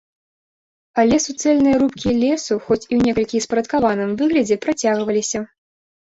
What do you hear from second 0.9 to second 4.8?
Але суцэльныя рубкі лесу, хоць і ў некалькі спарадкаваным выглядзе,